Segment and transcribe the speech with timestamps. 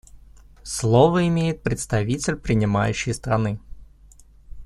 [0.63, 3.59] Слово имеет представитель принимающей страны.